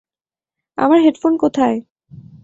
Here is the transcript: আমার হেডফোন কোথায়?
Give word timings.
আমার 0.77 0.99
হেডফোন 1.01 1.33
কোথায়? 1.37 1.77